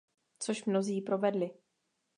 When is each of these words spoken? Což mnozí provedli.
Což 0.39 0.65
mnozí 0.65 1.01
provedli. 1.01 1.51